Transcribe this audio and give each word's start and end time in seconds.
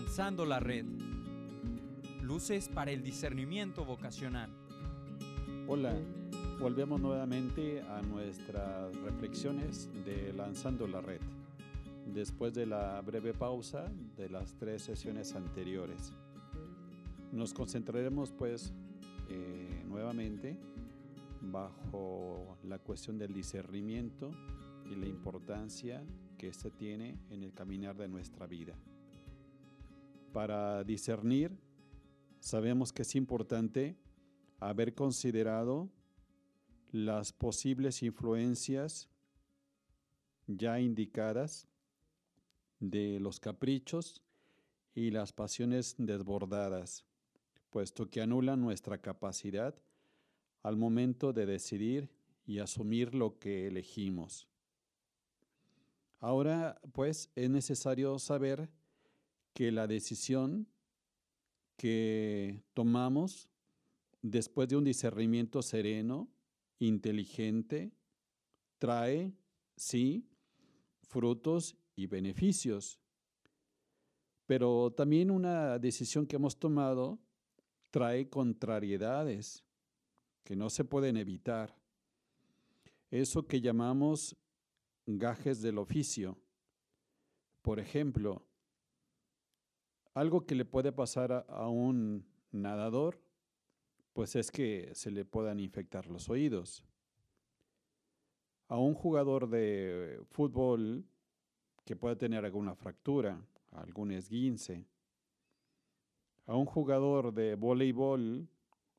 Lanzando 0.00 0.46
la 0.46 0.58
red. 0.60 0.86
Luces 2.22 2.70
para 2.70 2.90
el 2.90 3.02
discernimiento 3.02 3.84
vocacional. 3.84 4.50
Hola, 5.68 5.94
volvemos 6.58 7.02
nuevamente 7.02 7.82
a 7.82 8.00
nuestras 8.00 8.96
reflexiones 9.02 9.90
de 10.06 10.32
Lanzando 10.32 10.88
la 10.88 11.02
red, 11.02 11.20
después 12.06 12.54
de 12.54 12.64
la 12.64 13.02
breve 13.02 13.34
pausa 13.34 13.92
de 14.16 14.30
las 14.30 14.54
tres 14.54 14.82
sesiones 14.82 15.34
anteriores. 15.34 16.14
Nos 17.30 17.52
concentraremos 17.52 18.32
pues 18.32 18.72
eh, 19.28 19.84
nuevamente 19.86 20.56
bajo 21.42 22.56
la 22.64 22.78
cuestión 22.78 23.18
del 23.18 23.34
discernimiento 23.34 24.30
y 24.90 24.94
la 24.96 25.06
importancia 25.06 26.02
que 26.38 26.48
éste 26.48 26.70
tiene 26.70 27.18
en 27.28 27.44
el 27.44 27.52
caminar 27.52 27.96
de 27.98 28.08
nuestra 28.08 28.46
vida. 28.46 28.74
Para 30.32 30.84
discernir, 30.84 31.58
sabemos 32.38 32.92
que 32.92 33.02
es 33.02 33.16
importante 33.16 33.96
haber 34.60 34.94
considerado 34.94 35.90
las 36.92 37.32
posibles 37.32 38.02
influencias 38.02 39.08
ya 40.46 40.80
indicadas 40.80 41.68
de 42.78 43.18
los 43.20 43.40
caprichos 43.40 44.22
y 44.94 45.10
las 45.10 45.32
pasiones 45.32 45.94
desbordadas, 45.98 47.04
puesto 47.70 48.08
que 48.08 48.20
anulan 48.20 48.60
nuestra 48.60 48.98
capacidad 48.98 49.74
al 50.62 50.76
momento 50.76 51.32
de 51.32 51.46
decidir 51.46 52.10
y 52.46 52.58
asumir 52.58 53.14
lo 53.14 53.38
que 53.38 53.66
elegimos. 53.66 54.48
Ahora, 56.18 56.80
pues, 56.92 57.30
es 57.34 57.48
necesario 57.48 58.18
saber 58.18 58.68
que 59.52 59.72
la 59.72 59.86
decisión 59.86 60.68
que 61.76 62.62
tomamos 62.74 63.48
después 64.22 64.68
de 64.68 64.76
un 64.76 64.84
discernimiento 64.84 65.62
sereno, 65.62 66.28
inteligente, 66.78 67.92
trae, 68.78 69.32
sí, 69.76 70.28
frutos 71.02 71.76
y 71.96 72.06
beneficios. 72.06 73.00
Pero 74.46 74.92
también 74.92 75.30
una 75.30 75.78
decisión 75.78 76.26
que 76.26 76.36
hemos 76.36 76.58
tomado 76.58 77.18
trae 77.90 78.28
contrariedades 78.28 79.64
que 80.44 80.56
no 80.56 80.70
se 80.70 80.84
pueden 80.84 81.16
evitar. 81.16 81.76
Eso 83.10 83.46
que 83.46 83.60
llamamos 83.60 84.36
gajes 85.06 85.60
del 85.62 85.78
oficio. 85.78 86.38
Por 87.62 87.80
ejemplo, 87.80 88.44
algo 90.14 90.46
que 90.46 90.54
le 90.54 90.64
puede 90.64 90.92
pasar 90.92 91.46
a, 91.48 91.68
un 91.68 92.26
nadador, 92.50 93.20
pues 94.12 94.36
es 94.36 94.50
que 94.50 94.90
se 94.94 95.10
le 95.10 95.24
puedan 95.24 95.60
infectar 95.60 96.06
los 96.06 96.28
oídos. 96.28 96.84
A 98.68 98.78
un 98.78 98.94
jugador 98.94 99.48
de 99.48 100.20
fútbol 100.30 101.04
que 101.84 101.96
pueda 101.96 102.16
tener 102.16 102.44
alguna 102.44 102.74
fractura, 102.74 103.40
algún 103.72 104.12
esguince. 104.12 104.84
A 106.46 106.56
un 106.56 106.66
jugador 106.66 107.32
de 107.32 107.54
voleibol 107.54 108.48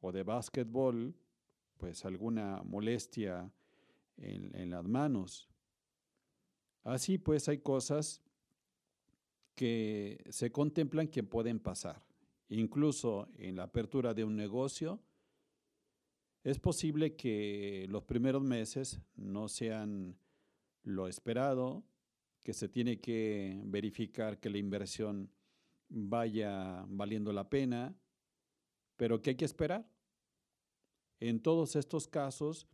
o 0.00 0.12
de 0.12 0.22
básquetbol, 0.22 1.14
pues 1.78 2.04
alguna 2.04 2.62
molestia 2.64 3.50
en 4.16 4.70
las 4.70 4.86
manos. 4.86 5.48
Así 6.82 7.18
pues 7.18 7.48
hay 7.48 7.58
cosas 7.58 8.22
que 9.58 10.24
se 10.30 10.52
contemplan 10.52 11.08
que 11.08 11.24
pueden 11.24 11.58
pasar. 11.58 12.00
Incluso 12.48 13.28
en 13.38 13.56
la 13.56 13.64
apertura 13.64 14.14
de 14.14 14.22
un 14.22 14.36
negocio, 14.36 15.02
es 16.44 16.60
posible 16.60 17.16
que 17.16 17.86
los 17.88 18.04
primeros 18.04 18.44
meses 18.44 19.00
no 19.16 19.48
sean 19.48 20.16
lo 20.84 21.08
esperado, 21.08 21.82
que 22.44 22.52
se 22.52 22.68
tiene 22.68 23.00
que 23.00 23.60
verificar 23.64 24.38
que 24.38 24.48
la 24.48 24.58
inversión 24.58 25.28
vaya 25.88 26.84
valiendo 26.86 27.32
la 27.32 27.50
pena, 27.50 27.96
pero 28.96 29.20
que 29.20 29.30
hay 29.30 29.36
que 29.36 29.44
esperar. 29.44 29.90
En 31.18 31.42
todos 31.42 31.74
estos 31.74 32.06
casos, 32.06 32.68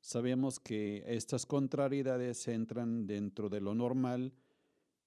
sabemos 0.00 0.58
que 0.58 1.04
estas 1.06 1.46
contrariedades 1.46 2.48
entran 2.48 3.06
dentro 3.06 3.48
de 3.48 3.60
lo 3.60 3.76
normal, 3.76 4.32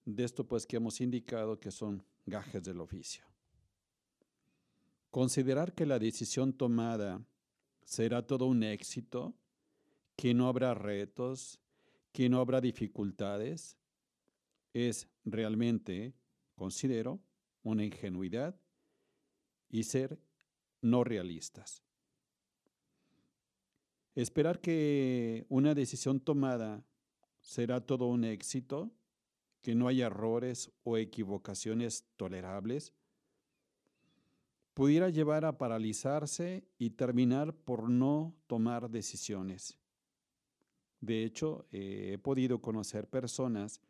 de 0.08 0.24
esto 0.24 0.48
pues 0.48 0.66
que 0.66 0.78
hemos 0.78 1.02
indicado 1.02 1.60
que 1.60 1.70
son 1.70 2.02
gajes 2.26 2.64
del 2.64 2.80
oficio. 2.80 3.26
Considerar 5.12 5.74
que 5.74 5.86
la 5.86 6.00
decisión 6.00 6.54
tomada 6.54 7.22
será 7.84 8.26
todo 8.26 8.46
un 8.46 8.64
éxito, 8.64 9.34
que 10.16 10.34
no 10.34 10.48
habrá 10.48 10.74
retos, 10.74 11.60
que 12.14 12.30
no 12.30 12.40
habrá 12.40 12.62
dificultades, 12.62 13.78
es 14.74 15.10
realmente, 15.26 16.14
considero, 16.56 17.20
una 17.64 17.84
ingenuidad 17.84 18.56
y 19.70 19.84
ser 19.84 20.18
no 20.82 21.04
realistas. 21.04 21.84
Esperar 24.16 24.62
que 24.62 25.46
una 25.50 25.76
decisión 25.76 26.22
tomada 26.22 26.82
será 27.42 27.86
todo 27.86 28.08
un 28.08 28.24
éxito, 28.24 28.90
que 29.62 29.76
no 29.76 29.88
haya 29.88 30.08
errores 30.08 30.72
o 30.84 30.98
equivocaciones 30.98 32.06
tolerables, 32.16 32.94
pudiera 34.74 35.10
llevar 35.10 35.44
a 35.44 35.58
paralizarse 35.58 36.64
y 36.78 36.92
terminar 36.92 37.54
por 37.54 37.90
no 37.90 38.36
tomar 38.46 38.90
decisiones. 38.90 39.80
De 41.02 41.24
hecho, 41.24 41.66
eh, 41.72 42.12
he 42.14 42.18
podido 42.18 42.62
conocer 42.62 43.08
personas 43.08 43.82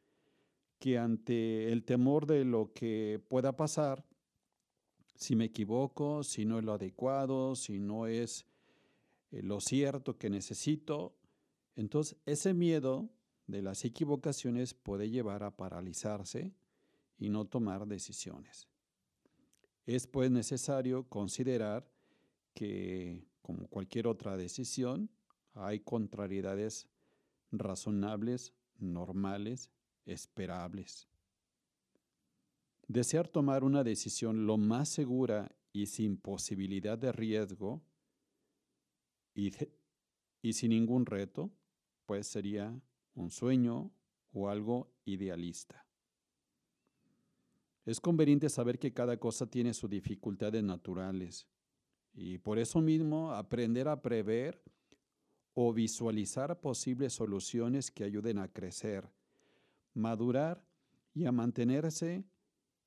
que 0.80 0.98
ante 0.98 1.72
el 1.72 1.84
temor 1.84 2.26
de 2.26 2.46
lo 2.46 2.72
que 2.74 3.22
pueda 3.28 3.56
pasar, 3.56 4.06
si 5.16 5.36
me 5.36 5.46
equivoco, 5.46 6.24
si 6.24 6.46
no 6.46 6.60
es 6.60 6.66
lo 6.66 6.74
adecuado, 6.74 7.56
si 7.56 7.80
no 7.80 8.08
es 8.08 8.46
eh, 9.32 9.42
lo 9.42 9.60
cierto 9.60 10.18
que 10.18 10.30
necesito. 10.30 11.16
Entonces, 11.76 12.18
ese 12.26 12.54
miedo 12.54 13.10
de 13.48 13.62
las 13.62 13.84
equivocaciones 13.86 14.74
puede 14.74 15.10
llevar 15.10 15.44
a 15.44 15.56
paralizarse 15.56 16.54
y 17.18 17.30
no 17.30 17.46
tomar 17.46 17.88
decisiones. 17.88 18.68
Es 19.86 20.06
pues 20.06 20.30
necesario 20.30 21.08
considerar 21.08 21.90
que, 22.54 23.26
como 23.42 23.68
cualquier 23.68 24.08
otra 24.08 24.36
decisión, 24.36 25.10
hay 25.54 25.80
contrariedades 25.80 26.88
razonables, 27.52 28.54
normales, 28.78 29.72
esperables. 30.06 31.08
Desear 32.88 33.28
tomar 33.28 33.64
una 33.64 33.84
decisión 33.84 34.46
lo 34.46 34.58
más 34.58 34.90
segura 34.90 35.52
y 35.74 35.88
sin 35.88 36.18
posibilidad 36.18 36.98
de 36.98 37.12
riesgo 37.12 37.82
y, 39.34 39.52
sin 40.54 40.70
ningún 40.70 41.06
reto, 41.06 41.52
pues 42.06 42.28
sería 42.28 42.74
un 43.18 43.32
sueño 43.32 43.92
o 44.32 44.48
algo 44.48 44.92
idealista. 45.06 45.86
Es 47.86 48.00
conveniente 48.00 48.50
saber 48.50 48.80
que 48.80 48.94
cada 48.94 49.18
cosa 49.18 49.50
tiene 49.50 49.74
sus 49.74 49.90
dificultades 49.90 50.64
naturales 50.64 51.48
y 52.14 52.38
por 52.38 52.60
eso 52.60 52.82
mismo 52.82 53.34
aprender 53.34 53.88
a 53.88 54.02
prever 54.02 54.62
o 55.54 55.74
visualizar 55.74 56.60
posibles 56.60 57.14
soluciones 57.14 57.90
que 57.90 58.04
ayuden 58.04 58.38
a 58.38 58.48
crecer, 58.48 59.10
madurar 59.94 60.64
y 61.14 61.26
a 61.26 61.32
mantenerse 61.32 62.24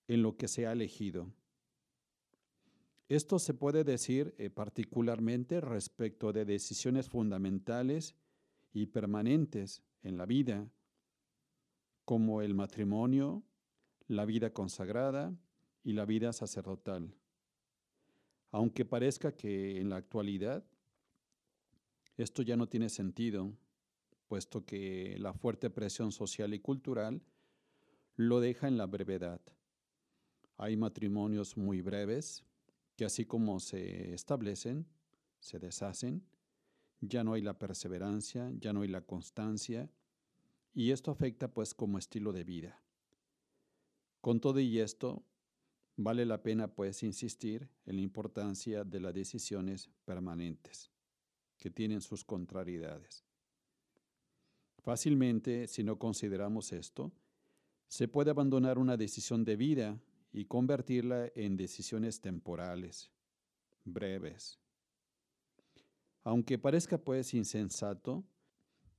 en 0.06 0.22
lo 0.22 0.37
que 0.37 0.46
se 0.46 0.66
ha 0.66 0.72
elegido. 0.72 1.32
Esto 3.08 3.40
se 3.40 3.54
puede 3.54 3.82
decir 3.82 4.34
eh, 4.38 4.50
particularmente 4.50 5.60
respecto 5.60 6.32
de 6.32 6.44
decisiones 6.44 7.08
fundamentales 7.08 8.14
y 8.72 8.87
permanentes 8.87 9.82
en 10.02 10.17
la 10.17 10.26
vida, 10.26 10.69
como 12.05 12.43
el 12.43 12.55
matrimonio, 12.55 13.43
la 14.08 14.25
vida 14.25 14.52
consagrada 14.52 15.35
y 15.85 15.93
la 15.93 16.05
vida 16.05 16.32
sacerdotal. 16.32 17.14
Aunque 18.50 18.85
parezca 18.85 19.32
que 19.37 19.81
en 19.81 19.91
la 19.91 19.97
actualidad 19.97 20.64
esto 22.17 22.43
ya 22.43 22.56
no 22.56 22.69
tiene 22.69 22.88
sentido, 22.88 23.52
puesto 24.26 24.64
que 24.64 25.17
la 25.19 25.32
fuerte 25.32 25.70
presión 25.70 26.12
social 26.12 26.52
y 26.52 26.61
cultural 26.61 27.23
lo 28.17 28.41
deja 28.41 28.69
en 28.69 28.76
la 28.76 28.87
brevedad. 28.87 29.41
Hay 30.56 30.76
matrimonios 30.76 31.56
muy 31.56 31.81
breves, 31.81 32.44
que 32.97 33.05
así 33.05 33.25
como 33.25 33.61
se 33.61 34.12
establecen, 34.12 34.87
se 35.38 35.58
deshacen, 35.58 36.23
ya 37.00 37.25
no 37.25 37.35
hay 37.35 37.43
la 37.43 37.58
perseverancia, 37.58 38.52
ya 38.58 38.73
no 38.73 38.82
hay 38.82 38.88
la 38.88 39.02
constancia, 39.02 39.91
y 40.73 40.91
esto 40.91 41.11
afecta 41.11 41.49
pues 41.52 41.75
como 41.75 41.99
estilo 41.99 42.32
de 42.32 42.44
vida. 42.44 42.82
Con 44.20 44.41
todo 44.41 44.61
y 44.61 44.79
esto, 44.79 45.25
Vale 46.02 46.25
la 46.25 46.43
pena 46.43 46.67
pues 46.67 47.02
insistir 47.02 47.69
en 47.85 47.97
la 47.97 48.00
importancia 48.00 48.85
de 48.85 49.00
las 49.00 49.12
decisiones 49.12 49.91
permanentes, 50.06 50.91
que 51.58 51.70
tienen 51.70 52.00
sus 52.00 52.25
contrariedades. 52.25 53.23
Fácilmente, 54.79 55.67
si 55.67 55.85
no 55.85 55.99
consideramos 55.99 56.73
esto, 56.73 57.12
se 57.87 58.08
puede 58.08 58.31
abandonar 58.31 58.79
una 58.79 58.97
decisión 58.97 59.44
de 59.44 59.56
vida 59.56 60.00
y 60.32 60.47
convertirla 60.47 61.31
en 61.35 61.58
decisiones 61.58 62.23
temporales, 62.23 63.11
breves. 63.85 64.58
Aunque 66.22 66.58
parezca 66.58 66.99
pues 66.99 67.34
insensato, 67.34 68.25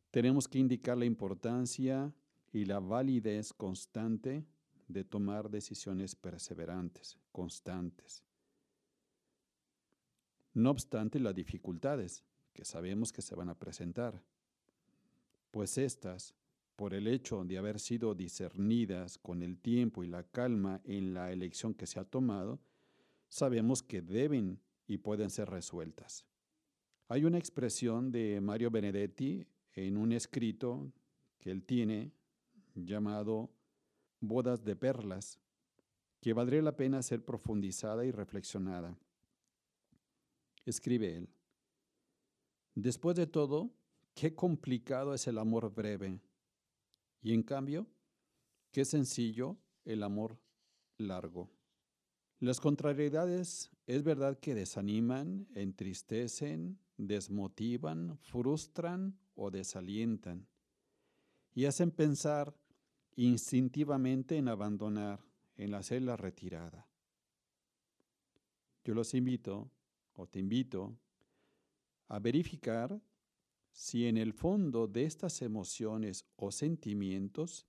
tenemos 0.09 0.47
que 0.47 0.59
indicar 0.59 0.97
la 0.97 1.05
importancia 1.05 2.13
y 2.51 2.65
la 2.65 2.79
validez 2.79 3.53
constante 3.53 4.45
de 4.87 5.03
tomar 5.03 5.49
decisiones 5.49 6.15
perseverantes, 6.15 7.17
constantes. 7.31 8.23
No 10.53 10.71
obstante 10.71 11.19
las 11.19 11.33
dificultades 11.33 12.23
que 12.53 12.65
sabemos 12.65 13.13
que 13.13 13.21
se 13.21 13.35
van 13.35 13.49
a 13.49 13.57
presentar, 13.57 14.21
pues 15.51 15.77
estas, 15.77 16.35
por 16.75 16.93
el 16.93 17.07
hecho 17.07 17.43
de 17.45 17.57
haber 17.57 17.79
sido 17.79 18.15
discernidas 18.15 19.17
con 19.17 19.43
el 19.43 19.57
tiempo 19.57 20.03
y 20.03 20.07
la 20.07 20.23
calma 20.23 20.81
en 20.83 21.13
la 21.13 21.31
elección 21.31 21.73
que 21.73 21.87
se 21.87 21.99
ha 21.99 22.03
tomado, 22.03 22.59
sabemos 23.29 23.81
que 23.81 24.01
deben 24.01 24.59
y 24.87 24.97
pueden 24.97 25.29
ser 25.29 25.49
resueltas. 25.49 26.25
Hay 27.11 27.25
una 27.25 27.37
expresión 27.37 28.09
de 28.09 28.39
Mario 28.39 28.71
Benedetti 28.71 29.45
en 29.73 29.97
un 29.97 30.13
escrito 30.13 30.93
que 31.39 31.51
él 31.51 31.61
tiene 31.61 32.13
llamado 32.73 33.49
Bodas 34.21 34.63
de 34.63 34.77
Perlas, 34.77 35.37
que 36.21 36.31
valdría 36.31 36.61
la 36.61 36.77
pena 36.77 37.01
ser 37.01 37.25
profundizada 37.25 38.05
y 38.05 38.11
reflexionada. 38.11 38.97
Escribe 40.65 41.17
él. 41.17 41.29
Después 42.75 43.17
de 43.17 43.27
todo, 43.27 43.71
qué 44.13 44.33
complicado 44.33 45.13
es 45.13 45.27
el 45.27 45.37
amor 45.37 45.69
breve. 45.75 46.17
Y 47.21 47.33
en 47.33 47.43
cambio, 47.43 47.87
qué 48.71 48.85
sencillo 48.85 49.57
el 49.83 50.03
amor 50.03 50.39
largo. 50.97 51.49
Las 52.41 52.59
contrariedades 52.59 53.69
es 53.85 54.01
verdad 54.01 54.39
que 54.39 54.55
desaniman, 54.55 55.47
entristecen, 55.53 56.79
desmotivan, 56.97 58.17
frustran 58.17 59.15
o 59.35 59.51
desalientan 59.51 60.47
y 61.53 61.65
hacen 61.65 61.91
pensar 61.91 62.57
instintivamente 63.15 64.37
en 64.37 64.47
abandonar, 64.47 65.19
en 65.55 65.75
hacer 65.75 66.01
la 66.01 66.17
retirada. 66.17 66.87
Yo 68.83 68.95
los 68.95 69.13
invito, 69.13 69.69
o 70.13 70.25
te 70.25 70.39
invito, 70.39 70.97
a 72.07 72.17
verificar 72.17 72.99
si 73.71 74.07
en 74.07 74.17
el 74.17 74.33
fondo 74.33 74.87
de 74.87 75.03
estas 75.03 75.43
emociones 75.43 76.25
o 76.37 76.51
sentimientos 76.51 77.67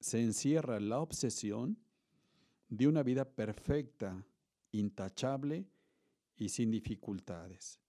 se 0.00 0.20
encierra 0.20 0.80
la 0.80 0.98
obsesión 0.98 1.85
de 2.68 2.88
una 2.88 3.02
vida 3.02 3.24
perfecta, 3.24 4.24
intachable 4.72 5.66
y 6.36 6.48
sin 6.48 6.70
dificultades. 6.70 7.80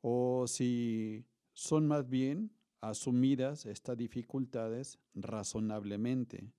O 0.00 0.46
si 0.46 1.24
son 1.52 1.86
más 1.86 2.08
bien 2.08 2.50
asumidas 2.80 3.66
estas 3.66 3.96
dificultades 3.96 4.98
razonablemente, 5.14 6.52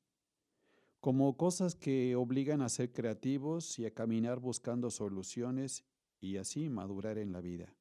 como 1.02 1.36
cosas 1.36 1.76
que 1.76 2.16
obligan 2.16 2.62
a 2.62 2.70
ser 2.70 2.94
creativos 2.94 3.78
y 3.78 3.86
a 3.86 3.94
caminar 3.94 4.40
buscando 4.40 4.90
soluciones 4.90 5.84
y 6.22 6.38
así 6.38 6.70
madurar 6.70 7.18
en 7.18 7.34
la 7.34 7.42
vida. 7.42 7.76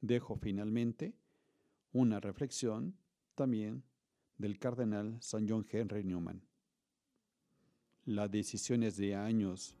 Dejo 0.00 0.36
finalmente 0.36 1.16
una 1.92 2.20
reflexión 2.20 2.96
también 3.34 3.82
del 4.38 4.60
cardenal 4.60 5.20
San 5.20 5.48
John 5.48 5.66
Henry 5.68 6.04
Newman. 6.04 6.51
Las 8.06 8.32
decisiones 8.32 8.96
de 8.96 9.14
años 9.14 9.76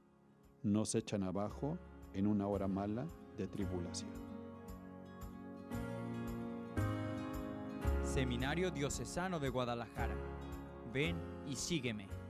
nos 0.62 0.94
echan 0.94 1.24
abajo 1.24 1.76
en 2.14 2.28
una 2.28 2.46
hora 2.46 2.68
mala 2.68 3.04
de 3.36 3.48
tribulación. 3.48 4.12
Seminario 8.04 8.70
Diocesano 8.70 9.40
de 9.40 9.48
Guadalajara. 9.48 10.14
Ven 10.94 11.16
y 11.48 11.56
sígueme. 11.56 12.21